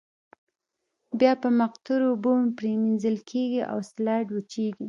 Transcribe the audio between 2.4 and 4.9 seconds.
پریمنځل کیږي او سلایډ وچیږي.